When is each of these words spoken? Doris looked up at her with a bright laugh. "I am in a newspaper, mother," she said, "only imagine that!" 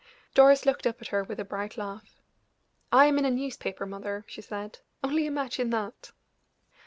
Doris 0.33 0.65
looked 0.65 0.87
up 0.87 0.99
at 0.99 1.09
her 1.09 1.23
with 1.23 1.39
a 1.39 1.45
bright 1.45 1.77
laugh. 1.77 2.23
"I 2.91 3.05
am 3.05 3.19
in 3.19 3.25
a 3.25 3.29
newspaper, 3.29 3.85
mother," 3.85 4.25
she 4.27 4.41
said, 4.41 4.79
"only 5.03 5.27
imagine 5.27 5.69
that!" 5.69 6.11